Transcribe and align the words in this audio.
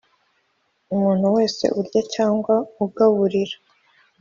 Umuntu 0.93 1.25
wese 1.35 1.63
urya 1.79 2.01
cyangwa 2.13 2.55
ugaburira. 2.85 3.55